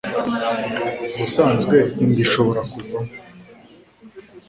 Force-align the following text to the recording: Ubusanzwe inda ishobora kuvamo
Ubusanzwe 1.15 1.77
inda 2.03 2.19
ishobora 2.25 2.61
kuvamo 2.71 3.13